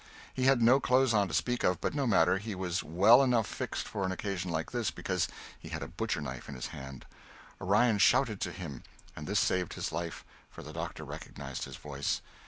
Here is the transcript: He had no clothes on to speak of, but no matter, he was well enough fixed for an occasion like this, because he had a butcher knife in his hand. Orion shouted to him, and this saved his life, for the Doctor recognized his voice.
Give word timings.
He 0.33 0.45
had 0.45 0.63
no 0.63 0.79
clothes 0.79 1.13
on 1.13 1.27
to 1.27 1.33
speak 1.35 1.63
of, 1.63 1.79
but 1.79 1.93
no 1.93 2.07
matter, 2.07 2.39
he 2.39 2.55
was 2.55 2.81
well 2.83 3.21
enough 3.21 3.45
fixed 3.45 3.87
for 3.87 4.03
an 4.03 4.11
occasion 4.11 4.49
like 4.49 4.71
this, 4.71 4.89
because 4.89 5.27
he 5.59 5.69
had 5.69 5.83
a 5.83 5.87
butcher 5.87 6.21
knife 6.21 6.49
in 6.49 6.55
his 6.55 6.69
hand. 6.73 7.05
Orion 7.61 7.99
shouted 7.99 8.41
to 8.41 8.51
him, 8.51 8.81
and 9.15 9.27
this 9.27 9.39
saved 9.39 9.73
his 9.73 9.91
life, 9.91 10.25
for 10.49 10.63
the 10.63 10.73
Doctor 10.73 11.03
recognized 11.03 11.65
his 11.65 11.75
voice. 11.75 12.23